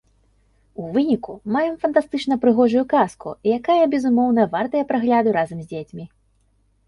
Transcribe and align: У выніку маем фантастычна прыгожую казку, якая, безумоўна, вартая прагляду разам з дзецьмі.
У 0.83 0.85
выніку 0.93 1.33
маем 1.55 1.73
фантастычна 1.83 2.37
прыгожую 2.45 2.81
казку, 2.93 3.29
якая, 3.57 3.77
безумоўна, 3.93 4.41
вартая 4.57 4.83
прагляду 4.93 5.29
разам 5.39 5.59
з 5.63 5.69
дзецьмі. 5.75 6.03